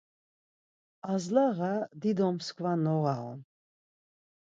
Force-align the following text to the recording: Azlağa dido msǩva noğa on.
Azlağa 1.11 1.73
dido 2.01 2.27
msǩva 2.35 2.73
noğa 2.83 3.15
on. 3.31 3.39